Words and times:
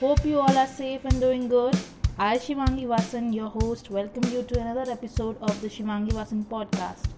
Hope 0.00 0.24
you 0.24 0.40
all 0.40 0.56
are 0.56 0.66
safe 0.66 1.04
and 1.04 1.20
doing 1.20 1.48
good. 1.48 1.76
I, 2.18 2.38
Shivangi 2.38 2.86
Vasan, 2.86 3.34
your 3.34 3.48
host, 3.48 3.90
welcome 3.90 4.24
you 4.32 4.42
to 4.42 4.60
another 4.60 4.90
episode 4.90 5.36
of 5.40 5.60
the 5.60 5.68
Shivangi 5.68 6.12
Vasan 6.12 6.44
podcast. 6.44 7.08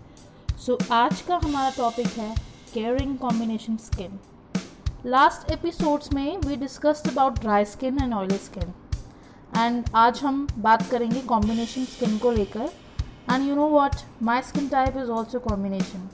So, 0.58 0.76
आज 0.92 1.20
का 1.22 1.36
हमारा 1.44 1.70
topic 1.76 2.06
है 2.18 2.34
caring 2.74 3.16
combination 3.18 3.76
skin 3.76 4.18
last 5.06 5.50
episodes 5.52 6.12
में 6.12 6.38
we 6.46 6.56
discussed 6.56 7.10
about 7.10 7.40
dry 7.40 7.64
skin 7.74 8.02
and 8.02 8.14
oily 8.14 8.38
skin 8.44 8.72
and 9.56 9.90
आज 10.04 10.20
हम 10.24 10.46
बात 10.58 10.88
करेंगे 10.90 11.20
combination 11.34 11.84
skin 11.96 12.18
को 12.18 12.30
लेकर 12.30 12.70
and 13.32 13.48
you 13.48 13.54
know 13.56 13.68
what 13.78 13.96
my 14.30 14.42
skin 14.42 14.68
type 14.68 14.96
is 15.02 15.10
also 15.18 15.40
combination 15.48 16.08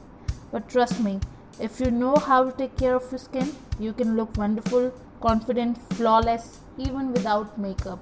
but 0.54 0.70
trust 0.72 1.00
me 1.00 1.18
if 1.60 1.80
you 1.80 1.90
know 1.90 2.16
how 2.16 2.44
to 2.44 2.52
take 2.52 2.76
care 2.76 2.94
of 2.96 3.10
your 3.10 3.18
skin 3.18 3.48
you 3.78 3.92
can 3.92 4.16
look 4.16 4.36
wonderful 4.36 4.90
confident 5.21 5.77
flawless 5.93 6.59
even 6.77 7.11
without 7.11 7.57
makeup 7.57 7.99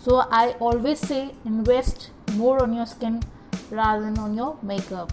so 0.00 0.22
i 0.32 0.44
always 0.60 0.98
say 1.00 1.20
invest 1.44 2.10
more 2.34 2.62
on 2.62 2.74
your 2.74 2.86
skin 2.86 3.20
rather 3.70 4.02
than 4.02 4.18
on 4.18 4.34
your 4.34 4.56
makeup 4.62 5.12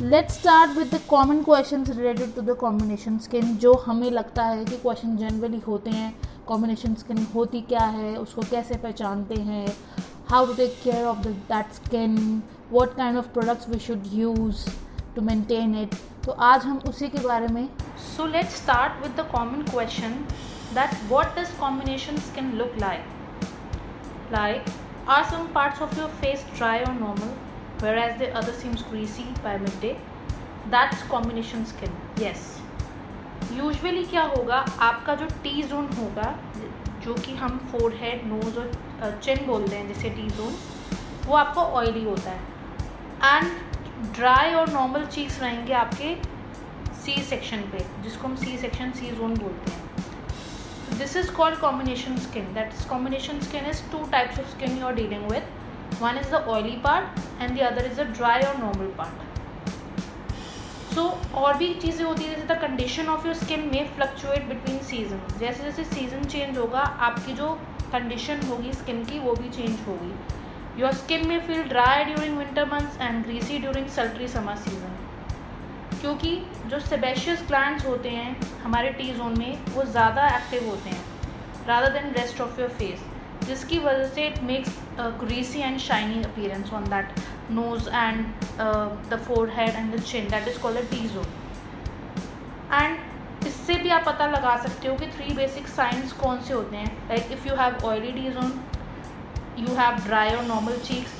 let's 0.00 0.38
start 0.38 0.76
with 0.76 0.90
the 0.90 1.00
common 1.08 1.44
questions 1.44 1.88
related 1.90 2.34
to 2.34 2.42
the 2.42 2.54
combination 2.56 3.18
skin 3.20 3.56
जो 3.60 3.72
हमें 3.86 4.10
लगता 4.10 4.44
है 4.44 4.64
कि 4.64 4.76
question 4.76 5.16
generally 5.16 5.58
होते 5.66 5.90
हैं 5.90 6.12
combination 6.48 6.94
skin 6.94 7.26
होती 7.34 7.60
क्या 7.68 7.84
है 7.96 8.16
उसको 8.16 8.42
कैसे 8.50 8.76
पहचानते 8.82 9.40
हैं 9.48 9.66
how 10.30 10.46
to 10.46 10.52
take 10.54 10.78
care 10.84 11.04
of 11.06 11.26
that 11.26 11.72
skin 11.74 12.16
what 12.72 12.94
kind 12.96 13.18
of 13.18 13.26
products 13.32 13.68
we 13.68 13.78
should 13.86 14.06
use 14.12 14.64
to 15.18 15.22
maintain 15.24 15.74
it 15.74 15.94
तो 16.24 16.32
आज 16.46 16.64
हम 16.64 16.76
उसी 16.88 17.06
के 17.08 17.18
बारे 17.20 17.46
में 17.52 17.68
so 18.00 18.26
let 18.26 18.48
start 18.48 19.02
with 19.02 19.12
the 19.20 19.24
common 19.30 19.62
question 19.70 20.12
that 20.74 20.90
what 21.08 21.34
does 21.38 21.50
combination 21.60 22.18
skin 22.26 22.52
look 22.58 22.76
like 22.80 24.32
like 24.32 24.68
are 25.08 25.24
some 25.30 25.46
parts 25.54 25.82
of 25.82 25.98
your 25.98 26.08
face 26.20 26.44
dry 26.56 26.80
और 26.80 26.92
normal 26.92 27.34
whereas 27.98 28.16
the 28.18 28.30
other 28.32 28.52
seems 28.52 28.84
greasy 28.90 29.24
by 29.44 29.58
midday 29.80 29.92
that's 30.76 31.02
combination 31.10 31.64
skin 31.64 31.98
yes 32.18 32.46
usually 33.52 34.04
क्या 34.04 34.22
होगा, 34.36 34.64
आपका 34.80 35.14
जो 35.14 35.26
T 35.42 35.62
zone 35.62 35.88
होगा, 35.98 36.34
जो 37.04 37.14
कि 37.14 37.34
हम 37.36 37.58
four 37.72 37.94
head 38.00 38.26
nose 38.26 38.58
और 38.58 39.18
चिन 39.24 39.46
बोलते 39.46 39.76
हैं, 39.76 39.88
जैसे 39.88 40.10
टी 40.10 40.28
जोन 40.30 40.54
वो 41.26 41.36
आपका 41.36 41.62
ऑयली 41.62 42.04
होता 42.04 42.30
है। 42.30 42.56
एंड 43.24 43.67
ड्राई 43.98 44.52
और 44.54 44.70
नॉर्मल 44.70 45.04
चीक्स 45.06 45.40
रहेंगे 45.42 45.72
आपके 45.74 46.14
सी 46.96 47.22
सेक्शन 47.24 47.60
पे, 47.72 47.84
जिसको 48.02 48.28
हम 48.28 48.36
सी 48.36 48.56
सेक्शन 48.58 48.90
सी 48.92 49.10
जोन 49.12 49.34
बोलते 49.36 49.70
हैं। 49.70 50.98
This 50.98 51.16
is 51.16 51.30
called 51.32 51.58
combination 51.60 52.16
skin 52.18 52.52
that 52.54 52.74
is 52.74 52.86
combination 52.88 53.40
skin 53.40 53.66
is 53.70 53.82
two 53.92 54.04
types 54.12 54.38
of 54.38 54.50
skin 54.50 54.78
you 54.78 54.86
are 54.86 54.94
dealing 54.94 55.24
with 55.30 55.42
one 56.02 56.18
is 56.18 56.30
the 56.30 56.44
oily 56.48 56.76
part 56.84 57.42
and 57.42 57.58
the 57.58 57.62
other 57.62 57.86
is 57.86 58.00
the 58.00 58.06
dry 58.16 58.42
और 58.42 58.56
normal 58.58 58.92
part 58.98 59.26
so 60.94 61.02
और 61.36 61.56
भी 61.56 61.72
चीज़ें 61.74 62.04
होती 62.04 62.24
है, 62.24 62.30
जैसे 62.30 62.46
the 62.46 62.58
condition 62.60 63.08
of 63.08 63.26
your 63.26 63.34
skin 63.36 63.68
में 63.72 63.94
fluctuate 63.96 64.44
between 64.44 64.78
season 64.84 65.20
जैसे 65.38 65.62
जैसे 65.64 65.84
सीज़न 65.84 66.24
चेंज 66.24 66.58
होगा, 66.58 66.80
आपकी 66.80 67.32
जो 67.34 67.50
कंडीशन 67.92 68.46
होगी 68.48 68.72
स्किन 68.72 69.04
की, 69.04 69.18
वो 69.18 69.34
भी 69.34 69.48
चेंज 69.50 69.78
होगी। 69.86 70.12
योर 70.78 70.92
स्किन 70.94 71.26
में 71.28 71.40
feel 71.46 71.62
dry 71.68 72.04
during 72.04 72.36
winter 72.38 72.64
months 72.64 73.00
and 73.00 73.24
greasy 73.24 73.58
during 73.58 73.86
sultry 73.90 74.28
summer 74.28 74.56
season 74.56 74.96
क्योंकि 76.00 76.30
जो 76.66 76.78
सेबेशियस 76.80 77.42
ग्लैंड्स 77.48 77.86
होते 77.86 78.08
हैं, 78.08 78.60
हमारे 78.62 78.90
टी 78.90 79.12
जोन 79.14 79.38
में, 79.38 79.58
वो 79.68 79.84
ज़्यादा 79.84 80.26
एक्टिव 80.36 80.68
होते 80.68 80.90
हैं 80.90 81.66
rather 81.68 81.92
than 81.92 82.12
rest 82.12 82.40
of 82.40 82.60
your 82.60 82.68
face 82.78 83.02
जिसकी 83.46 83.78
वजह 83.78 84.06
से 84.08 84.26
it 84.26 84.38
makes 84.42 84.78
greasy 85.20 85.60
and 85.60 85.78
shiny 85.78 86.22
appearance 86.24 86.72
on 86.72 86.84
that 86.84 87.20
nose 87.50 87.88
and 87.88 88.24
the 89.10 89.22
forehead 89.56 89.74
and 89.74 89.94
the 89.94 90.00
chin 90.02 90.28
that 90.28 90.48
is 90.48 90.62
called 90.62 90.90
T 90.90 91.06
zone 91.08 91.26
and 92.72 93.46
इससे 93.46 93.74
भी 93.74 93.88
आप 93.90 94.04
पता 94.06 94.26
लगा 94.28 94.56
सकते 94.62 94.88
हो 94.88 94.94
कि 94.96 95.06
थ्री 95.10 95.34
बेसिक 95.34 95.68
साइंस 95.68 96.12
कौन 96.22 96.40
से 96.40 96.54
होते 96.54 96.76
हैं 96.76 96.96
like 97.08 97.32
if 97.32 97.48
you 97.48 97.54
have 97.56 97.86
oily 97.86 98.12
T 98.12 98.30
zone 98.30 98.58
you 99.60 99.74
have 99.76 100.04
dry 100.04 100.26
or 100.34 100.42
normal 100.50 100.78
cheeks 100.88 101.14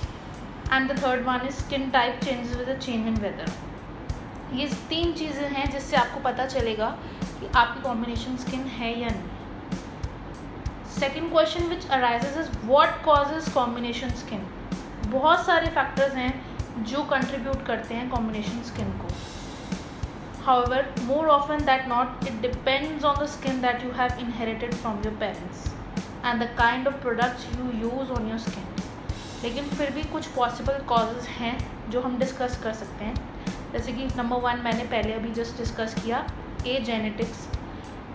and 0.71 0.91
the 0.91 0.97
third 0.97 1.25
one 1.27 1.47
is 1.47 1.55
skin 1.55 1.91
type 1.91 2.21
changes 2.25 2.57
with 2.57 2.69
a 2.69 2.79
change 2.87 3.11
in 3.13 3.19
weather 3.27 3.49
ये 4.55 4.67
तीन 4.91 5.13
चीज़ें 5.13 5.49
हैं 5.55 5.71
जिससे 5.71 5.97
आपको 5.97 6.21
पता 6.21 6.47
चलेगा 6.47 6.87
कि 7.41 7.49
आपकी 7.57 7.83
कॉम्बिनेशन 7.83 8.37
स्किन 8.45 8.61
है 8.77 8.93
या 9.01 9.09
नहीं 9.09 9.37
second 11.01 11.31
question 11.33 11.67
which 11.71 11.89
arises 11.97 12.39
is 12.39 12.49
what 12.67 13.03
causes 13.05 13.49
combination 13.55 14.11
skin 14.23 14.47
बहुत 15.09 15.45
सारे 15.47 15.71
फैक्टर्स 15.75 16.15
हैं 16.15 16.85
जो 16.85 17.03
कंट्रीब्यूट 17.11 17.67
करते 17.67 17.95
हैं 17.95 18.09
कॉम्बिनेशन 18.11 18.63
स्किन 18.71 18.99
को 19.03 19.17
however 20.47 20.77
more 21.07 21.25
often 21.31 21.65
that 21.65 21.89
not 21.89 22.29
it 22.29 22.37
depends 22.43 23.05
on 23.05 23.19
the 23.23 23.27
skin 23.27 23.59
that 23.61 23.83
you 23.87 23.91
have 23.99 24.21
inherited 24.21 24.77
from 24.77 25.03
your 25.07 25.13
parents 25.23 25.65
and 26.25 26.43
the 26.43 26.49
kind 26.59 26.89
of 26.89 26.95
products 27.03 27.47
you 27.59 27.71
use 27.81 28.11
on 28.13 28.29
your 28.29 28.39
skin 28.39 28.65
लेकिन 29.43 29.69
फिर 29.71 29.91
भी 29.95 30.03
कुछ 30.13 30.27
possible 30.37 30.79
causes 30.89 31.29
हैं 31.31 31.59
जो 31.91 32.01
हम 32.01 32.19
discuss 32.19 32.59
कर 32.63 32.73
सकते 32.75 33.05
हैं। 33.05 33.15
जैसे 33.73 33.93
कि 33.93 34.07
नंबर 34.17 34.41
वन 34.41 34.61
मैंने 34.65 34.85
पहले 34.87 35.13
अभी 35.13 35.31
जस्ट 35.33 35.59
डिस्कस 35.59 35.95
किया 36.03 36.27
ए 36.67 36.81
जेनेटिक्स 36.85 37.47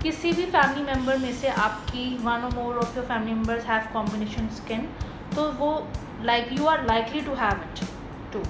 किसी 0.03 0.31
भी 0.31 0.45
फैमिली 0.45 0.83
मेंबर 0.83 1.17
में 1.17 1.33
से 1.33 1.47
आपकी 1.47 2.05
वन 2.23 2.41
और 2.43 2.53
more 2.55 2.77
of 2.77 2.95
your 2.97 3.05
family 3.07 3.33
members 3.33 3.65
have 3.65 3.87
combination 3.93 4.47
skin 4.55 4.87
तो 5.35 5.49
वो 5.59 5.71
like 6.23 6.51
you 6.53 6.65
are 6.67 6.85
likely 6.85 7.21
to 7.21 7.33
have 7.35 7.61
it 7.63 7.85
too 8.33 8.43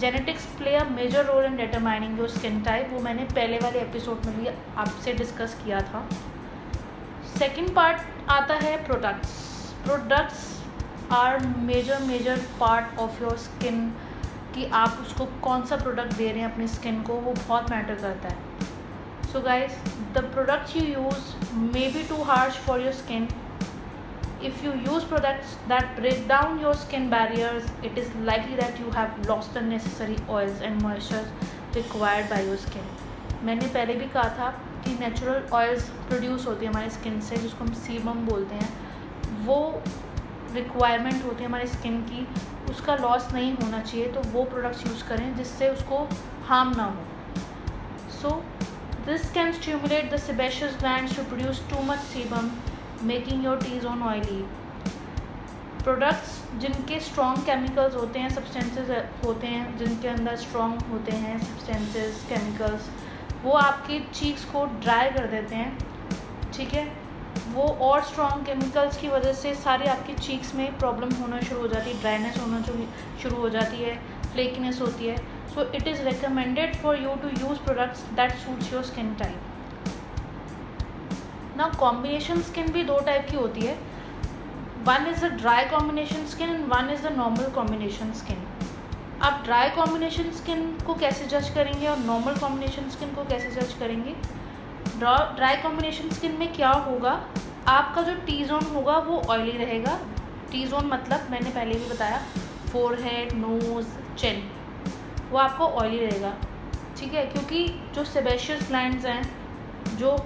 genetics 0.00 0.44
play 0.58 0.74
a 0.76 0.84
major 0.90 1.24
role 1.24 1.44
in 1.44 1.56
determining 1.56 2.18
your 2.18 2.28
skin 2.28 2.60
type 2.62 2.90
वो 2.92 3.00
मैंने 3.00 3.24
पहले 3.34 3.58
वाले 3.58 3.80
एपिसोड 3.80 4.26
में 4.26 4.38
भी 4.38 4.46
आपसे 4.76 5.12
डिस्कस 5.14 5.56
किया 5.64 5.80
था। 5.80 6.06
सेकेंड 7.42 7.74
पार्ट 7.74 8.30
आता 8.30 8.54
है 8.54 8.76
products 8.84 9.30
products 9.84 10.42
are 11.12 11.46
major 11.70 12.02
major 12.02 12.40
part 12.60 12.98
of 13.00 13.22
your 13.22 13.36
skin 13.36 13.80
कि 14.54 14.64
आप 14.80 14.98
उसको 15.02 15.24
कौन 15.42 15.64
सा 15.66 15.76
प्रोडक्ट 15.76 16.12
दे 16.12 16.30
रहे 16.30 16.40
हैं 16.40 16.52
अपनी 16.52 16.68
स्किन 16.68 17.02
को, 17.02 17.14
वो 17.14 17.32
बहुत 17.32 17.70
मैटर 17.70 17.94
करता 17.94 18.28
है. 18.28 18.36
So 19.32 19.40
guys 19.40 19.72
the 20.14 20.24
products 20.34 20.76
you 20.76 20.82
use 20.82 21.34
may 21.56 21.86
be 21.88 22.06
too 22.08 22.22
harsh 22.22 22.58
for 22.66 22.80
your 22.80 22.92
skin 22.92 23.28
if 24.44 24.64
you 24.64 24.72
use 24.86 25.06
products 25.08 25.58
that 25.68 25.96
break 25.96 26.26
down 26.28 26.60
your 26.60 26.74
skin 26.86 27.10
barriers 27.10 27.72
it 27.84 27.98
is 27.98 28.18
like 28.24 28.50
that 28.56 28.80
you 28.80 28.90
have 28.98 29.22
lost 29.28 29.58
the 29.58 29.62
necessary 29.64 30.16
oils 30.30 30.62
and 30.62 30.82
moistures 30.82 31.76
required 31.76 32.30
by 32.30 32.46
your 32.46 32.56
skin 32.66 32.90
मैंने 33.44 33.66
पहले 33.68 33.94
भी 33.94 34.08
कहा 34.08 34.28
था 34.38 34.54
कि 34.84 34.94
natural 35.00 35.48
oils 35.54 35.88
produce 36.08 36.46
होती 36.46 36.64
है 36.64 36.72
हमारे 36.72 36.90
skin 36.90 37.20
से, 37.20 37.36
जिसको 37.36 37.64
हम 37.64 37.72
सीबम 37.74 38.26
बोलते 38.26 38.54
हैं, 38.54 38.70
वो 39.46 39.82
रिक्वायरमेंट 40.54 41.24
होती 41.24 41.42
है 41.42 41.48
हमारी 41.48 41.66
स्किन 41.68 42.00
की, 42.02 42.26
उसका 42.70 42.94
लॉस 42.96 43.32
नहीं 43.32 43.52
होना 43.54 43.80
चाहिए 43.80 44.08
तो 44.12 44.20
वो 44.30 44.44
प्रोडक्ट्स 44.46 44.86
यूज़ 44.86 45.04
करें 45.08 45.36
जिससे 45.36 45.68
उसको 45.68 46.06
हार्म 46.48 46.72
ना 46.76 46.84
हो। 46.86 48.10
So 48.12 48.30
this 49.06 49.30
can 49.32 49.52
stimulate 49.52 50.12
the 50.12 50.16
sebaceous 50.20 50.76
gland 50.80 51.14
to 51.16 51.22
produce 51.24 51.62
too 51.70 51.82
much 51.84 51.98
sebum 52.08 52.50
making 53.04 53.44
your 53.44 53.56
T 53.62 53.86
zone 53.86 54.02
oily 54.02 54.44
products 55.82 56.38
जिनके 56.60 56.98
स्ट्रॉन्ग 57.00 57.38
केमिकल्स 57.46 57.94
होते 57.94 58.18
हैं 58.18 58.28
सब्सटेंसेस 58.30 58.90
होते 59.24 59.46
हैं, 59.46 59.78
जिनके 59.78 60.08
अंदर 60.08 60.36
स्ट्रॉन्ग 60.36 60.82
होते 60.90 61.12
हैं 61.22 61.38
सब्सटेंसेस 61.40 62.24
केमिकल्स 62.28 62.90
वो 63.44 63.52
आपके 63.58 63.98
चीक्स 64.14 64.44
को 64.44 64.64
ड्राई 64.80 65.10
कर 65.10 65.26
देते 65.26 65.54
हैं, 65.54 65.78
ठीक 66.54 66.74
है? 66.74 66.84
वो 67.52 67.62
और 67.82 68.02
स्ट्रॉन्ग 68.04 68.44
केमिकल्स 68.46 68.96
की 68.96 69.08
वजह 69.08 69.32
से 69.32 69.54
सारे 69.54 69.86
आपके 69.88 70.14
चीक्स 70.14 70.54
में 70.54 70.78
प्रॉब्लम 70.78 71.14
होना 71.14 71.40
शुरू 71.40 71.60
हो 71.60 71.68
जाती 71.68 71.90
है 71.90 72.00
ड्राइनेस 72.00 72.38
होना 72.40 72.60
शुरू 73.22 73.36
हो 73.36 73.48
जाती 73.50 73.76
है 73.76 73.94
फ्लेकीनेस 74.32 74.80
होती 74.80 75.06
है। 75.06 75.16
So 75.54 75.62
it 75.74 75.88
is 75.88 76.02
recommended 76.02 76.76
for 76.82 77.02
you 77.02 77.14
to 77.22 77.28
use 77.28 77.58
products 77.64 78.02
that 78.16 78.32
suits 78.44 78.72
your 78.72 78.82
skin 78.84 79.14
type 79.14 79.40
ना 81.56 81.68
कॉम्बिनेशन 81.80 82.40
स्किन 82.42 82.72
भी 82.72 82.82
दो 82.84 82.98
टाइप 83.06 83.26
की 83.30 83.36
होती 83.36 83.60
है। 83.60 83.76
One 84.86 85.06
is 85.10 85.24
the 85.24 85.32
dry 85.32 85.64
combination 85.70 86.26
skin 86.26 86.50
and 86.50 86.64
one 86.68 86.90
is 86.92 87.02
the 87.08 87.12
normal 87.16 87.50
combination 87.54 88.12
skin 88.20 88.46
आप 89.22 89.42
dry 89.44 89.68
combination 89.70 90.30
skin 90.32 90.62
को 90.86 90.94
कैसे 91.00 91.24
जज 91.28 91.48
करेंगे 91.54 91.86
और 91.88 91.98
नॉर्मल 91.98 92.36
कॉम्बिनेशन 92.36 92.88
स्किन 92.90 93.12
को 93.14 93.24
कैसे 93.24 93.50
जज 93.50 93.74
करेंगे? 93.80 94.14
ड्राई 94.98 95.56
कॉम्बिनेशन 95.62 96.08
स्किन 96.10 96.32
में 96.38 96.52
क्या 96.52 96.70
होगा? 96.86 97.12
आपका 97.68 98.02
जो 98.02 98.14
टी 98.26 98.44
जोन 98.44 98.64
होगा 98.74 98.96
वो 99.00 99.20
ऑयली 99.30 99.52
रहेगा। 99.58 99.98
टी 100.52 100.64
जोन 100.68 100.86
मतलब 100.86 101.30
मैंने 101.30 101.50
पहले 101.50 101.74
भी 101.74 101.88
बताया 101.90 102.18
फोर 102.72 102.98
हेड 103.02 103.32
नोज़ 103.34 103.86
चिन 104.18 104.42
वो 105.30 105.38
आपको 105.38 105.66
ऑयली 105.66 105.98
रहेगा। 105.98 106.34
ठीक 106.98 107.14
है? 107.14 107.24
क्योंकि 107.26 107.66
जो 107.94 108.04
सेबेशियस 108.04 108.66
ग्लैंड्स 108.68 109.06
हैं, 109.06 109.22
जो 109.96 110.16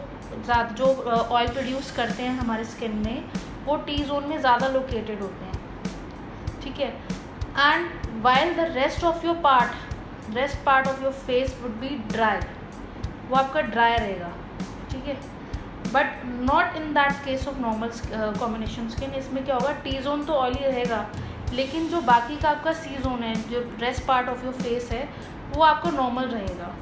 जो 0.72 0.86
ऑयल 1.30 1.48
प्रोड्यूस 1.48 1.90
करते 1.96 2.22
हैं 2.22 2.38
हमारे 2.38 2.64
स्किन 2.64 2.96
में, 3.04 3.22
वो 3.66 3.76
टी 3.86 3.98
जोन 4.04 4.28
में 4.28 4.38
ज़्यादा 4.40 4.68
लोकेटेड 4.68 5.22
होते 5.22 5.44
हैं। 5.44 6.60
ठीक 6.62 6.80
है? 6.80 6.90
And 7.58 8.22
while 8.22 8.54
the 8.56 8.70
rest 8.72 9.04
of 9.04 9.26
your 9.26 9.36
part 9.42 10.34
rest 10.34 10.64
part 10.64 10.88
of 10.88 11.02
your 11.02 11.12
face 11.26 11.58
would 11.62 11.80
be 11.80 11.88
dry 12.08 12.40
वो 13.28 13.36
आपका 13.36 13.60
ड्राई 13.62 13.96
रहेगा, 13.96 14.30
ठीक 14.90 15.04
है? 15.04 15.14
But 15.92 16.24
not 16.50 16.76
in 16.76 16.92
that 16.94 17.12
case 17.24 17.46
of 17.48 17.58
normal 17.60 17.90
combination 18.38 18.88
skin 18.88 19.14
इसमें 19.14 19.44
क्या 19.44 19.54
होगा? 19.54 19.72
टी 19.84 19.98
जोन 20.02 20.24
तो 20.24 20.32
ऑयली 20.34 20.64
रहेगा, 20.64 21.06
लेकिन 21.52 21.88
जो 21.88 22.00
बाकी 22.02 22.36
का 22.36 22.48
आपका 22.50 22.72
सी 22.74 22.96
जोन 22.96 23.22
है, 23.22 23.34
जो 23.50 23.60
rest 23.80 24.06
part 24.06 24.28
of 24.28 24.44
your 24.44 24.54
face 24.54 24.90
है, 24.92 25.08
वो 25.54 25.62
आपका 25.64 25.90
नॉर्मल 25.92 26.28
रहेगा। 26.28 26.74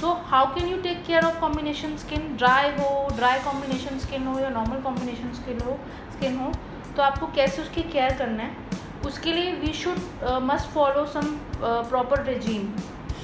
So 0.00 0.12
how 0.26 0.54
can 0.54 0.68
you 0.68 0.76
take 0.82 1.04
care 1.06 1.24
of 1.24 1.40
combination 1.40 1.96
skin 1.96 2.36
dry 2.36 2.70
हो 2.72 3.08
ड्राई 3.16 3.40
कॉम्बिनेशन 3.44 3.98
स्किन 3.98 4.26
हो 4.26 4.38
या 4.40 4.48
नॉर्मल 4.50 4.80
कॉम्बिनेशन 4.82 5.32
स्किन 5.34 5.60
हो 5.60 5.78
स्किन 6.12 6.36
हो 6.38 6.52
तो 6.96 7.02
आपको 7.02 7.26
कैसे 7.34 7.62
उसकी 7.62 7.82
केयर 7.84 8.16
करना 8.18 8.42
है? 8.42 8.67
उसके 9.06 9.32
लिए 9.32 9.52
we 9.54 9.72
should 9.74 9.98
must 10.42 10.68
follow 10.70 11.04
some 11.06 11.34
proper 11.60 12.22
regime 12.24 12.68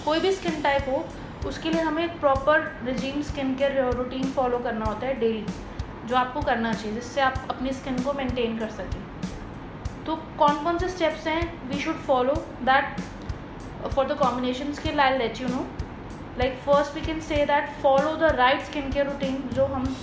कोई 0.05 0.21
भी 0.21 0.33
स्किन 0.33 0.61
टाइप 0.63 0.89
हो, 0.89 1.05
उसके 1.49 1.71
लिए 1.71 1.81
हमें 1.83 2.03
एक 2.05 2.19
proper 2.21 2.61
regime 2.85 3.23
skin 3.23 3.55
care 3.57 3.91
routine 3.93 4.31
follow 4.33 4.59
करना 4.59 4.85
होता 4.85 5.07
है 5.07 5.19
डेली 5.21 5.45
जो 6.07 6.17
आपको 6.17 6.41
करना 6.43 6.73
चाहिए, 6.73 6.95
जिससे 6.95 7.21
आप 7.21 7.47
अपनी 7.51 7.73
स्किन 7.73 8.03
को 8.03 8.13
मेंटेन 8.13 8.59
कर 8.59 8.71
सकें। 8.71 9.03
तो 10.07 10.17
कौन 10.39 10.63
कौन 10.65 10.79
से 10.79 10.89
स्टेप्स 10.89 11.27
हैं 11.27 11.69
we 11.69 11.81
should 11.81 12.01
follow 12.07 12.35
that 12.63 13.01
for 13.87 14.07
the 14.07 14.19
combination 14.19 14.73
skin 14.73 15.01
I 15.01 15.19
let 15.19 15.41
you 15.41 15.49
know 15.49 15.67
like 16.39 16.59
first 16.67 16.95
we 16.95 17.01
can 17.03 17.21
say 17.21 17.45
that 17.47 17.71
follow 17.83 18.15
the 18.17 18.35
right 18.37 18.63
skin 18.65 18.91
care 18.93 19.07
routine 19.07 19.43
जो 19.55 19.67
हम 19.67 19.95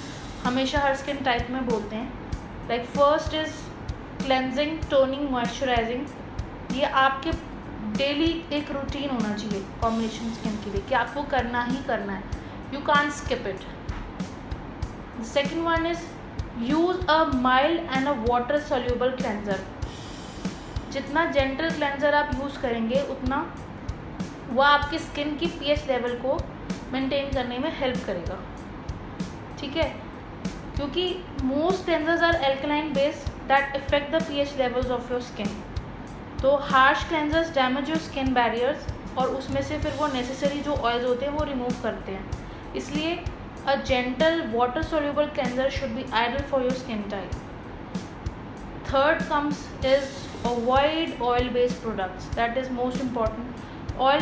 हमेशा 0.45 0.79
हर 0.79 0.95
स्किन 0.95 1.23
टाइप 1.23 1.49
में 1.49 1.65
बोलते 1.67 1.95
हैं। 1.95 2.67
Like 2.69 2.85
first 2.87 3.33
is 3.35 3.53
cleansing 4.23 4.77
toning 4.89 5.29
moisturizing 5.31 6.75
ये 6.77 6.85
आपके 7.03 7.31
daily 7.97 8.31
एक 8.53 8.71
रूटीन 8.71 9.09
होना 9.09 9.33
चाहिए 9.35 9.61
कॉम्बिनेशन 9.81 10.33
स्किन 10.33 10.55
के 10.63 10.71
लिए 10.71 10.81
कि 10.89 10.95
आपको 10.95 11.23
करना 11.31 11.63
ही 11.63 11.77
करना 11.87 12.13
है। 12.13 12.23
You 12.73 12.79
can 12.87 13.09
skip 13.11 13.47
it 13.47 15.23
second 15.25 15.63
one 15.65 15.85
is 15.85 16.05
use 16.63 17.05
a 17.07 17.23
mild 17.41 17.79
and 17.91 18.07
a 18.07 18.11
water 18.29 18.59
soluble 18.61 19.11
cleanser 19.11 19.59
जितना 20.91 21.25
जेंटल 21.31 21.69
क्लेंजर 21.69 22.13
आप 22.13 22.31
यूज़ 22.35 22.59
करेंगे, 22.61 23.01
उतना 23.01 23.37
वह 24.49 24.65
आपकी 24.67 24.99
स्किन 24.99 25.35
की 25.37 25.45
पीएच 25.49 25.87
लेवल 25.87 26.15
को 26.17 26.37
मेंटेन 26.93 27.31
करने 27.33 27.57
में 27.57 27.71
हेल्प 27.79 28.05
करेगा। 28.05 28.39
ठीक 29.59 29.77
है? 29.77 29.89
क्योंकि 30.75 31.03
most 31.43 31.85
cleansers 31.85 32.23
are 32.23 32.35
alkaline 32.43 32.91
base 32.93 33.25
that 33.51 33.75
effect 33.75 34.11
the 34.11 34.21
pH 34.23 34.55
levels 34.57 34.91
of 34.91 35.11
your 35.11 35.21
skin 35.23 35.47
तो 36.41 36.55
harsh 36.69 37.03
cleansers 37.07 37.53
damage 37.55 37.89
your 37.89 37.97
skin 37.99 38.33
barriers 38.33 38.87
और 39.17 39.27
उसमें 39.37 39.61
से 39.63 39.77
फिर 39.79 39.93
वो 39.93 40.07
नेसेसरी 40.13 40.59
जो 40.61 40.73
ऑयल्स 40.73 41.05
होते 41.05 41.25
हैं 41.25 41.33
वो 41.33 41.43
रिमूव 41.45 41.81
करते 41.83 42.11
हैं। 42.11 42.73
इसलिए 42.75 43.15
a 43.67 43.75
gentle 43.87 44.41
water 44.53 44.83
soluble 44.83 45.25
cleanser 45.35 45.69
should 45.71 45.89
be 45.95 46.05
ideal 46.13 46.43
for 46.51 46.61
your 46.61 46.73
skin 46.73 47.03
type 47.11 47.31
third 48.87 49.21
comes 49.29 49.67
is 49.85 50.47
avoid 50.47 51.21
oil 51.23 51.49
based 51.49 51.81
products 51.81 52.33
that 52.35 52.57
is 52.57 52.71
most 52.73 53.01
important 53.01 53.99
oil 53.99 54.21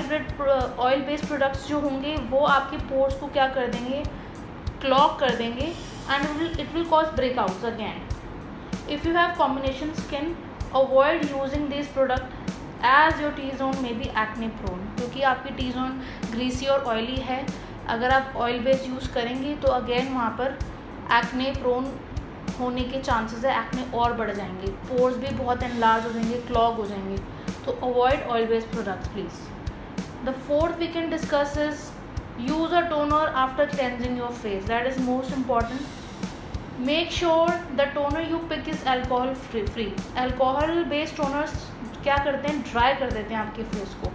oil 0.80 1.02
based 1.04 1.28
products 1.28 1.68
जो 1.68 1.80
होंगे, 1.80 2.16
वो 2.16 2.40
आपके 2.48 2.78
पोर्स 2.88 3.16
को 3.20 3.28
क्या 3.28 3.48
कर 3.48 3.68
देंगे? 3.68 4.04
क्लॉक 4.82 5.20
कर 5.20 5.36
देंगे 5.36 5.66
and 5.66 6.60
it 6.60 6.74
will 6.74 6.86
cause 6.86 7.06
breakouts 7.16 7.66
again 7.66 8.08
if 8.90 9.08
you 9.08 9.14
have 9.16 9.36
combination 9.38 9.94
skin 9.96 10.36
avoid 10.76 11.26
using 11.26 11.68
this 11.70 11.88
product 11.94 12.86
as 12.86 13.22
your 13.22 13.32
T 13.32 13.50
zone 13.58 13.82
में 13.84 13.98
बी 14.00 14.10
एक्ने 14.22 14.48
प्रोन 14.60 14.80
क्योंकि 14.98 15.22
आपकी 15.32 15.54
टी 15.56 15.72
जोन 15.72 16.02
ग्रीसी 16.32 16.66
और 16.66 16.84
ऑयली 16.86 17.16
है। 17.24 17.46
अगर 17.90 18.12
आप 18.12 18.34
ऑयल 18.38 18.60
बेस्ड 18.64 18.90
यूज़ 18.90 19.12
करेंगे 19.14 19.56
तो 19.62 19.68
अगेन 19.74 20.14
वहाँ 20.14 20.30
पर 20.40 20.58
एक्ने 21.14 21.52
प्रोन 21.54 21.92
होने 22.60 22.82
के 22.84 23.02
चांसेस 23.02 23.46
है 23.46 23.60
एक्ने 23.60 23.84
और 23.98 24.14
बढ़ 24.14 24.32
जाएँगे। 24.32 24.72
पोर्स 24.88 25.16
भी 25.18 25.36
बहुत 25.36 25.64
एनलार्ज 25.64 26.06
हो 26.06 26.12
जाएँगे 26.12 26.42
क्लॉग 26.48 26.76
हो 26.76 26.86
जाएँगे। 26.86 27.18
तो 27.66 27.72
avoid 27.84 28.28
oil 28.28 28.46
based 28.48 28.68
products 28.72 29.08
please 29.14 30.26
the 30.26 30.34
fourth 30.48 30.78
we 30.80 30.88
can 30.94 31.10
discuss 31.10 31.58
is 31.60 31.88
use 32.50 32.76
a 32.76 32.82
toner 32.90 33.34
after 33.38 33.66
cleansing 33.68 34.18
your 34.18 34.32
face 34.34 34.64
that 34.66 34.88
is 34.88 35.00
most 35.04 35.38
important 35.38 35.82
make 36.80 37.12
sure 37.12 37.50
the 37.78 37.82
toner 37.96 38.30
you 38.32 38.38
pick 38.50 38.68
is 38.70 38.88
alcohol 38.88 39.34
free 39.46 39.62
free 39.66 39.84
alcohol 40.18 40.84
based 40.90 41.16
toners 41.16 41.54
क्या 42.04 42.18
करते 42.18 42.52
हैं? 42.52 42.62
Dry 42.72 42.94
कर 42.96 43.12
देते 43.12 43.34
हैं 43.34 43.42
आपके 43.42 43.64
face 43.72 43.96
को। 44.04 44.12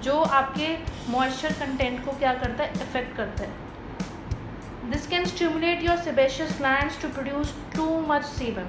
जो 0.00 0.18
आपके 0.38 0.68
मॉइस्चर 1.12 1.52
कंटेंट 1.60 2.04
को 2.04 2.12
क्या 2.18 2.34
करता 2.34 2.64
है? 2.64 2.72
इफ़ेक्ट 2.72 3.16
करता 3.16 3.44
है। 3.44 4.90
This 4.90 5.06
can 5.06 5.24
stimulate 5.24 5.82
your 5.84 5.96
sebaceous 6.00 6.52
gland 6.58 6.90
to 7.02 7.08
produce 7.14 7.54
too 7.74 7.88
much 8.08 8.24
sebum 8.24 8.68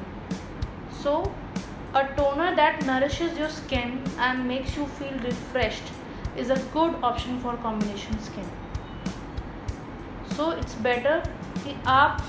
so 1.03 1.13
a 1.95 2.01
toner 2.17 2.55
that 2.55 2.83
nourishes 2.83 3.39
your 3.39 3.49
skin 3.51 4.03
and 4.19 4.43
makes 4.45 4.77
you 4.77 4.85
feel 4.97 5.19
refresh 5.25 5.81
is 6.39 6.51
a 6.53 6.55
good 6.73 7.03
option 7.03 7.39
for 7.43 7.55
combination 7.63 8.17
skin 8.25 8.49
so 10.35 10.51
it's 10.53 10.81
better 10.81 11.19
कि 11.57 11.75
आप 11.87 12.25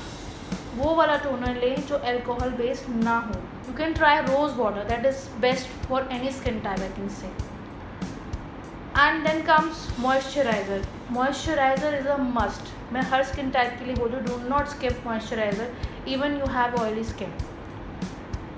वो 0.79 0.95
वाला 0.95 1.17
toner 1.19 1.61
लें 1.61 1.87
जो 1.87 1.97
alcohol 2.13 2.51
based 2.57 2.95
ना 3.05 3.19
हो। 3.21 3.41
You 3.69 3.75
can 3.79 3.95
try 3.95 4.21
rose 4.23 4.57
water 4.59 4.85
that 4.89 5.07
is 5.07 5.29
best 5.41 5.87
for 5.87 6.09
any 6.13 6.33
skin 6.33 6.61
type 6.61 6.81
I 6.81 6.89
can 6.97 7.09
say 7.21 7.27
and 8.99 9.27
then 9.27 9.43
comes 9.45 9.87
moisturizer 10.01 10.87
moisturizer 11.13 11.95
is 11.95 12.09
a 12.09 12.17
must 12.17 12.73
मैं 12.93 13.03
हर 13.11 13.23
स्किन 13.25 13.51
टाइप 13.51 13.77
के 13.79 13.85
लिए 13.85 13.95
बोलूँ 13.95 14.21
do 14.23 14.37
not 14.49 14.67
skip 14.69 15.03
moisturizer 15.07 16.11
even 16.13 16.39
you 16.39 16.47
have 16.53 16.75
oily 16.81 17.05
skin 17.05 17.33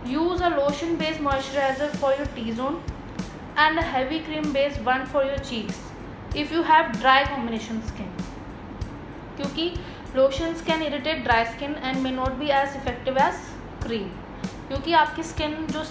use 0.07 0.43
a 0.43 0.49
lotion 0.49 0.97
based 0.97 1.23
moisturizer 1.23 1.97
for 2.01 2.13
your 2.13 2.27
T 2.37 2.53
zone 2.53 2.81
and 3.59 3.79
a 3.79 3.83
heavy 3.87 4.19
cream 4.21 4.53
based 4.53 4.83
one 4.85 5.05
for 5.13 5.27
your 5.27 5.39
cheeks 5.39 6.37
if 6.37 6.55
you 6.55 6.63
have 6.65 6.93
dry 6.93 7.25
combination 7.27 7.81
skin 7.89 8.13
क्योंकि 9.37 9.69
lotions 10.17 10.63
can 10.67 10.83
irritate 10.83 11.23
dry 11.25 11.45
skin 11.47 11.75
and 11.85 11.97
may 12.03 12.11
not 12.11 12.33
be 12.39 12.47
as 12.53 12.77
effective 12.77 13.19
as 13.19 13.35
cream 13.83 14.09
क्योंकि 14.69 14.93
आपकी 14.93 15.23
skin 15.23 15.55
जो 15.67 15.83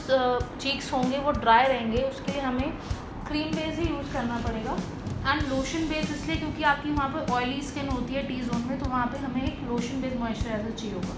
cheeks 0.62 0.91
होंगे, 0.93 1.17
वो 1.17 1.32
dry 1.32 1.65
रहेंगे, 1.67 2.01
उसके 2.03 2.32
लिए 2.32 2.41
हमें 2.41 2.72
क्रीम 3.27 3.51
बेस 3.55 3.79
ही 3.79 3.88
यूज़ 3.88 4.12
करना 4.13 4.38
पड़ेगा। 4.46 4.75
एंड 5.25 5.41
लोशन 5.50 5.88
बेस 5.89 6.12
इसलिए 6.12 6.38
क्योंकि 6.38 6.63
आपकी 6.63 6.91
वहाँ 6.91 7.10
पे 7.10 7.32
ऑयली 7.34 7.62
स्किन 7.62 7.89
होती 7.89 8.13
है 8.13 8.24
टी 8.27 8.39
जोन 8.41 8.63
में 8.67 8.79
तो 8.79 8.89
वहाँ 8.89 9.05
पे 9.08 9.17
हमें 9.17 9.41
एक 9.43 9.60
लोशन 9.70 10.01
बेस्ड 10.01 10.20
मॉइस्चराइजर 10.20 10.72
चाहिए 10.72 10.96
होगा। 10.96 11.15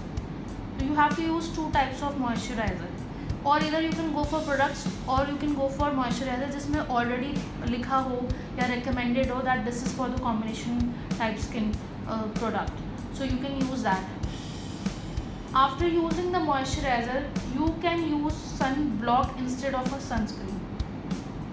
तो 0.78 0.86
you 0.86 0.94
have 0.94 1.14
to 1.16 1.22
use 1.22 1.54
two 1.56 1.68
types 1.74 2.02
of 2.02 2.18
moisturizer 2.18 3.46
और 3.46 3.64
इधर 3.64 3.84
you 3.84 3.90
can 3.92 4.12
go 4.12 4.24
for 4.24 4.40
products 4.44 4.86
और 5.08 5.30
you 5.30 5.36
can 5.36 5.54
go 5.54 5.68
for 5.78 5.92
moisturizer 5.94 6.52
जिसमें 6.52 6.80
ऑलरेडी 6.80 7.34
लिखा 7.70 7.96
हो 8.08 8.20
या 8.58 8.66
रिकमेंडेड 8.74 9.30
हो 9.32 9.40
that 9.42 9.64
this 9.64 9.82
is 9.86 9.96
for 9.96 10.08
the 10.08 10.20
combination 10.22 10.94
type 11.18 11.38
skin 11.40 11.72
product 12.08 12.91
so 13.18 13.24
you 13.24 13.36
can 13.42 13.58
use 13.60 13.82
that 13.88 15.56
after 15.64 15.86
using 15.86 16.32
the 16.34 16.42
moisturizer 16.44 17.28
you 17.56 17.68
can 17.82 18.04
use 18.10 18.34
sunblock 19.00 19.36
instead 19.38 19.74
of 19.74 19.94
a 19.94 19.98
sunscreen 20.08 20.60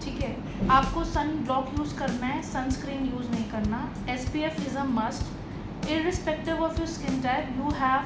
ठीक 0.03 0.21
है 0.23 0.35
आपको 0.77 1.03
sun 1.15 1.35
block 1.43 1.73
use 1.79 1.97
करना 1.99 2.27
है 2.27 2.41
sunscreen 2.51 3.11
use 3.13 3.29
नहीं 3.31 3.49
करना 3.51 3.87
S 4.13 4.29
P 4.33 4.41
F 4.51 4.61
is 4.67 4.77
a 4.77 4.83
must 4.93 5.37
irrespective 5.87 6.59
of 6.59 6.77
your 6.77 6.87
skin 6.87 7.21
type 7.21 7.45
you 7.57 7.71
have 7.71 8.05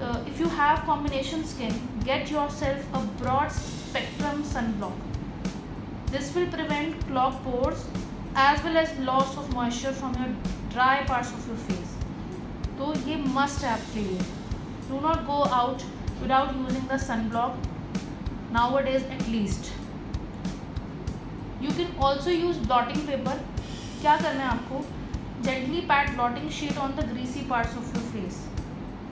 uh, 0.00 0.22
if 0.26 0.38
you 0.38 0.48
have 0.48 0.80
combination 0.80 1.44
skin 1.44 1.74
get 2.04 2.30
yourself 2.30 2.94
a 2.94 3.00
broad 3.20 3.50
spectrum 3.50 4.42
sunblock 4.44 4.92
this 6.06 6.34
will 6.34 6.46
prevent 6.48 7.06
clogged 7.06 7.42
pores 7.44 7.86
as 8.36 8.62
well 8.62 8.76
as 8.76 8.98
loss 9.00 9.36
of 9.36 9.52
moisture 9.54 9.92
from 9.92 10.14
your 10.14 10.32
dry 10.70 11.02
parts 11.04 11.32
of 11.32 11.46
your 11.46 11.56
face 11.58 11.85
तो 12.78 12.92
ये 13.08 13.16
must 13.34 13.64
है 13.64 13.72
आपके 13.72 14.00
लिए। 14.00 14.26
Do 14.88 14.98
not 15.02 15.22
go 15.28 15.36
out 15.54 15.84
without 16.18 16.50
using 16.56 16.84
the 16.90 16.98
sunblock 17.04 17.64
nowadays 18.56 19.06
at 19.14 19.24
least. 19.30 19.70
You 21.62 21.70
can 21.76 21.96
also 22.04 22.30
use 22.30 22.58
blotting 22.66 23.06
paper 23.06 23.40
क्या 24.00 24.16
करना 24.16 24.42
है 24.42 24.48
आपको? 24.48 24.84
Gently 25.44 25.80
pat 25.88 26.10
blotting 26.14 26.50
sheet 26.58 26.78
on 26.78 26.92
the 26.96 27.08
greasy 27.08 27.40
parts 27.50 27.76
of 27.78 27.96
your 27.96 28.04
face 28.12 28.44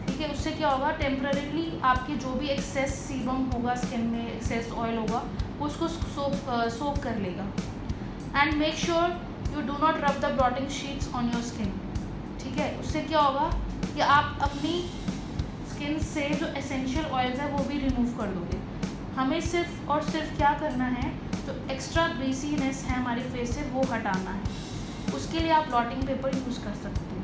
ठीक 0.06 0.20
है, 0.20 0.30
उससे 0.32 0.50
क्या 0.50 0.68
होगा? 0.70 0.90
टेम्पररीली 0.98 1.80
आपके 1.84 2.16
जो 2.24 2.32
भी 2.40 2.48
एक्सेस 2.54 2.94
सीबम 2.98 3.44
होगा 3.54 3.74
स्किन 3.84 4.06
में 4.10 4.26
एक्सेस 4.26 4.70
ऑयल 4.72 4.98
होगा 4.98 5.22
उसको 5.66 5.88
सोप 5.88 6.50
सोप 6.78 6.98
कर 7.04 7.18
लेगा। 7.18 7.46
And 8.36 8.54
make 8.58 8.74
sure 8.84 9.20
you 9.54 9.66
do 9.66 9.78
not 9.86 10.00
rub 10.04 10.20
the 10.20 10.32
blotting 10.34 10.68
sheets 10.78 11.14
on 11.14 11.30
your 11.34 11.42
skin 11.42 11.72
ठीक 12.54 12.62
है? 12.62 12.74
उससे 12.80 13.00
क्या 13.02 13.20
होगा 13.20 13.46
कि 13.84 14.00
आप 14.00 14.38
अपनी 14.42 14.72
स्किन 15.70 15.98
से 16.00 16.28
जो 16.40 16.46
एसेंशियल 16.58 17.06
ऑयल्स 17.06 17.40
है, 17.40 17.50
वो 17.52 17.64
भी 17.64 17.78
रिमूव 17.78 18.12
कर 18.18 18.26
दोगे। 18.34 18.58
हमें 19.16 19.40
सिर्फ़ 19.42 19.88
और 19.90 20.02
सिर्फ़ 20.02 20.36
क्या 20.36 20.52
करना 20.60 20.84
है, 20.90 21.10
जो 21.46 21.54
एक्स्ट्रा 21.72 22.06
ग्रीसीनेस 22.08 22.82
है 22.84 22.98
हमारे 22.98 23.22
फेस 23.32 23.54
से, 23.54 23.62
वो 23.70 23.82
हटाना 23.92 24.30
है। 24.30 25.14
उसके 25.14 25.38
लिए 25.38 25.50
आप 25.52 25.66
ब्लॉटिंग 25.68 26.02
पेपर 26.02 26.36
यूज़ 26.36 26.60
कर 26.64 26.74
सकते 26.84 27.16
हो। 27.16 27.20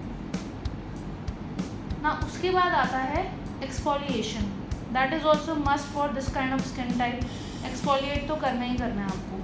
ना, 2.03 2.19
उसके 2.27 2.51
बाद 2.51 2.73
आता 2.75 2.99
है 3.13 3.25
exfoliation 3.63 4.53
that 4.93 5.13
is 5.13 5.25
also 5.25 5.55
must 5.71 5.95
for 5.95 6.13
this 6.13 6.35
kind 6.35 6.55
of 6.55 6.67
skin 6.69 6.99
type 6.99 7.17
exfoliate 7.67 8.29
तो 8.29 8.37
करना 8.45 8.65
ही 8.65 8.77
करना 8.77 9.03
है 9.03 9.09
आपको। 9.09 9.37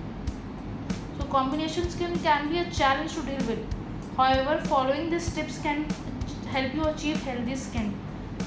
So 1.18 1.30
combination 1.32 1.88
skin 1.90 2.20
can 2.22 2.50
be 2.50 2.58
a 2.58 2.68
challenge 2.70 3.16
to 3.16 3.26
deal 3.26 3.46
with 3.46 3.75
however 4.18 4.60
following 4.66 5.10
this 5.10 5.34
tips 5.34 5.56
can 5.62 5.84
help 6.52 6.76
you 6.76 6.82
achieve 6.84 7.16
healthy 7.24 7.56
skin 7.62 7.92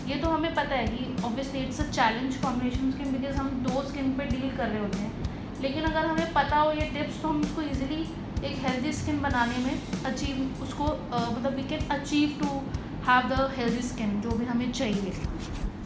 ये 0.08 0.16
तो 0.22 0.30
हमें 0.30 0.54
पता 0.56 0.76
है 0.76 0.88
कि 0.88 1.24
obviously 1.26 1.60
it's 1.62 1.80
a 1.82 1.84
challenge 1.90 2.36
combination 2.44 2.92
skin 2.92 3.12
because 3.12 3.36
हम 3.38 3.50
दो 3.68 3.84
स्किन 3.90 4.12
पे 4.18 4.26
डील 4.26 4.50
कर 4.58 4.68
रहे 4.68 4.80
होते 4.80 4.98
हैं। 4.98 5.62
लेकिन 5.62 5.84
अगर 5.84 6.06
हमें 6.06 6.34
पता 6.34 6.60
हो 6.60 6.72
ये 6.72 6.90
टिप्स 6.94 7.22
तो 7.22 7.28
हम 7.28 7.42
उसको 7.42 7.62
ईजिली 7.62 8.02
एक 8.48 8.58
हेल्दी 8.66 8.94
स्किन 8.94 9.22
बनाने 9.22 9.58
में 9.66 10.04
अचीव 10.06 10.64
उसको 10.64 10.86
मतलब 10.86 11.56
we 11.56 11.64
can 11.70 11.88
achieve 11.98 12.38
to 12.42 12.50
have 13.10 13.30
the 13.30 13.50
healthy 13.58 13.88
skin 13.88 14.20
जो 14.22 14.38
भी 14.38 14.46
हमें 14.46 14.72
चाहिए। 14.72 15.14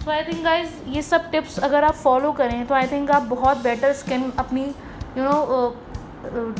तो 0.05 0.11
आई 0.11 0.23
थिंक 0.23 0.43
गाइज़ 0.43 0.71
ये 0.95 1.01
सब 1.01 1.29
टिप्स 1.31 1.59
अगर 1.69 1.83
आप 1.83 1.95
फॉलो 2.03 2.31
करें 2.41 2.65
तो 2.67 2.75
आई 2.75 2.87
थिंक 2.91 3.11
आप 3.11 3.23
बहुत 3.37 3.63
बेटर 3.63 3.93
स्किन 4.03 4.31
अपनी 4.39 4.63
you 4.63 4.73
you 5.17 5.23
know 5.23 5.31
know, 5.31 5.57
uh, 5.57 5.92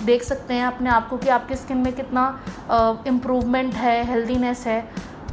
देख 0.06 0.24
सकते 0.24 0.54
हैं 0.54 0.66
अपने 0.66 0.90
आप 0.90 1.08
को 1.10 1.18
कि 1.18 1.30
आपकी 1.30 1.56
स्किन 1.56 1.78
में 1.78 1.92
कितना 1.94 3.04
इम्प्रूवमेंट 3.08 3.74
है 3.76 4.04
हेल्दीनेस 4.06 4.66
है। 4.68 4.84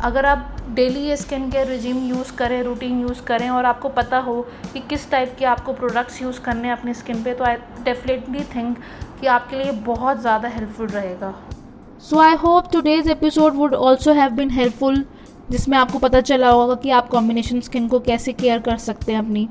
अगर 0.00 0.26
आप 0.26 0.56
डेली 0.74 1.00
ये 1.00 1.16
स्किन 1.16 1.50
केयर 1.50 1.66
रिजीम 1.66 1.98
यूज़ 2.08 2.32
करें 2.36 2.62
रूटीन 2.62 3.00
यूज़ 3.00 3.22
करें 3.22 3.48
और 3.50 3.64
आपको 3.64 3.88
पता 3.88 4.18
हो 4.18 4.40
कि 4.72 4.80
किस 4.80 5.10
टाइप 5.10 5.34
के 5.38 5.44
आपको 5.44 5.72
प्रोडक्ट्स 5.72 6.20
यूज़ 6.22 6.40
करने 6.40 6.68
हैं 6.68 6.76
अपनी 6.76 6.94
स्किन 6.94 7.22
पे 7.22 7.34
तो 7.34 7.44
आई 7.44 7.56
डेफिनेटली 7.84 8.44
थिंक 8.54 8.78
कि 9.20 9.26
आपके 9.28 9.56
लिए 9.56 9.72
बहुत 9.84 10.20
ज़्यादा 10.20 10.48
हेल्पफुल 10.48 10.86
रहेगा। 10.88 11.34
So 12.00 12.18
I 12.18 12.34
hope 12.36 12.72
today's 12.72 13.08
episode 13.08 13.54
would 13.54 13.74
also 13.74 14.12
have 14.12 14.30
been 14.32 14.50
helpful 14.50 15.04
जिसमें 15.50 15.78
आपको 15.78 15.98
पता 15.98 16.20
चला 16.22 16.50
होगा 16.50 16.74
कि 16.74 16.90
आप 16.92 17.08
कॉम्बिनेशन 17.08 17.60
स्किन 17.60 17.88
को 17.88 18.00
कैसे 18.00 18.32
केयर 18.32 18.58
कर 18.60 18.76
सकते 18.78 19.12
हैं 19.12 19.18
अपनी। 19.18 19.48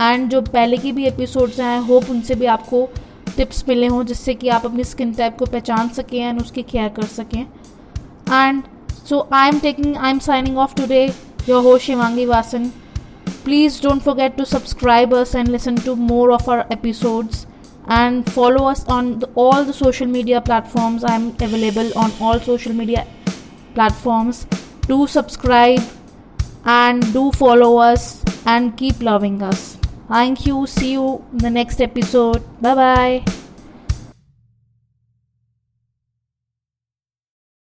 एंड 0.00 0.28
जो 0.30 0.40
पहले 0.42 0.76
की 0.76 0.92
भी 0.92 1.06
एपिसोड्स 1.06 1.60
हैं 1.60 1.66
आई 1.68 1.84
होप 1.84 2.10
उनसे 2.10 2.34
भी 2.34 2.46
आपको 2.46 2.88
टिप्स 3.38 3.64
मिले 3.68 3.86
हों 3.86 4.02
जिससे 4.04 4.34
कि 4.34 4.48
आप 4.48 4.66
अपनी 4.66 4.84
स्किन 4.84 5.12
टाइप 5.14 5.36
को 5.38 5.46
पहचान 5.46 5.88
सकें 5.96 6.18
एंड 6.18 6.40
उसकी 6.40 6.62
केयर 6.64 6.88
कर 6.96 7.06
सकें। 7.08 7.40
And 7.40 8.62
so 9.08 9.26
I 9.34 9.48
am 9.48 9.58
taking 9.60 9.96
I 9.96 10.10
am 10.10 10.18
signing 10.20 10.58
off 10.58 10.74
today 10.76 11.04
your 11.48 11.62
हो 11.64 11.76
Shivangi 11.78 12.26
Vasan 12.26 12.70
please 13.44 13.82
don't 13.82 14.02
forget 14.02 14.36
to 14.36 14.44
subscribe 14.44 15.14
us 15.16 15.34
and 15.34 15.48
listen 15.48 15.76
to 15.84 15.94
more 15.94 16.30
of 16.32 16.50
our 16.50 16.64
episodes 16.72 17.46
and 17.90 18.24
follow 18.24 18.64
us 18.64 18.84
on 18.90 19.14
all 19.38 19.64
the 19.64 19.72
social 19.74 20.06
media 20.06 20.40
platforms 20.40 21.04
I 21.04 21.16
am 21.16 21.30
available 21.42 21.92
on 21.96 22.12
all 22.22 22.38
social 22.46 22.72
media 22.72 23.04
platforms 23.74 24.46
do 24.88 25.06
subscribe 25.06 25.80
and 26.68 27.12
do 27.14 27.30
follow 27.38 27.74
us 27.82 28.14
and 28.48 28.72
keep 28.76 29.02
loving 29.02 29.42
us 29.42 29.77
Thank 30.08 30.46
you. 30.46 30.66
See 30.66 30.92
you 30.92 31.24
in 31.32 31.38
the 31.38 31.50
next 31.50 31.80
episode. 31.80 32.42
Bye 32.60 32.74
bye. 32.74 33.37